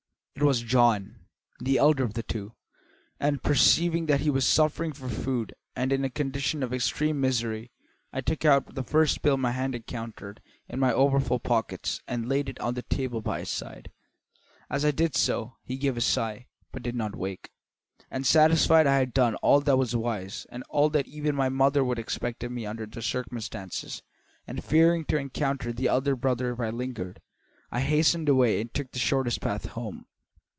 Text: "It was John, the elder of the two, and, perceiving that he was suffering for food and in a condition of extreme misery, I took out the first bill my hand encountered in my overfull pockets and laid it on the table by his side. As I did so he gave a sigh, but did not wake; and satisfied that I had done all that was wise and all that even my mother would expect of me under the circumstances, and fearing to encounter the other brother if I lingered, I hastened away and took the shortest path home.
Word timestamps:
"It 0.33 0.43
was 0.45 0.61
John, 0.63 1.27
the 1.59 1.77
elder 1.77 2.03
of 2.03 2.15
the 2.15 2.23
two, 2.23 2.53
and, 3.19 3.43
perceiving 3.43 4.07
that 4.07 4.21
he 4.21 4.31
was 4.31 4.43
suffering 4.47 4.91
for 4.91 5.07
food 5.07 5.53
and 5.75 5.93
in 5.93 6.03
a 6.03 6.09
condition 6.09 6.63
of 6.63 6.73
extreme 6.73 7.21
misery, 7.21 7.69
I 8.11 8.21
took 8.21 8.43
out 8.43 8.73
the 8.73 8.83
first 8.83 9.21
bill 9.21 9.37
my 9.37 9.51
hand 9.51 9.75
encountered 9.75 10.41
in 10.67 10.79
my 10.79 10.91
overfull 10.91 11.37
pockets 11.39 12.01
and 12.07 12.27
laid 12.27 12.49
it 12.49 12.59
on 12.59 12.73
the 12.73 12.81
table 12.81 13.21
by 13.21 13.39
his 13.41 13.49
side. 13.49 13.91
As 14.67 14.83
I 14.83 14.89
did 14.89 15.15
so 15.15 15.57
he 15.63 15.77
gave 15.77 15.95
a 15.95 16.01
sigh, 16.01 16.47
but 16.71 16.81
did 16.81 16.95
not 16.95 17.15
wake; 17.15 17.51
and 18.09 18.25
satisfied 18.25 18.87
that 18.87 18.95
I 18.95 18.97
had 18.97 19.13
done 19.13 19.35
all 19.43 19.59
that 19.61 19.77
was 19.77 19.95
wise 19.95 20.47
and 20.49 20.63
all 20.69 20.89
that 20.89 21.07
even 21.07 21.35
my 21.35 21.49
mother 21.49 21.83
would 21.83 21.99
expect 21.99 22.43
of 22.43 22.51
me 22.51 22.65
under 22.65 22.87
the 22.87 23.03
circumstances, 23.03 24.01
and 24.47 24.63
fearing 24.63 25.05
to 25.05 25.17
encounter 25.17 25.71
the 25.71 25.89
other 25.89 26.15
brother 26.15 26.51
if 26.51 26.59
I 26.59 26.71
lingered, 26.71 27.21
I 27.69 27.81
hastened 27.81 28.27
away 28.27 28.59
and 28.59 28.73
took 28.73 28.91
the 28.91 28.97
shortest 28.97 29.39
path 29.39 29.65
home. 29.65 30.07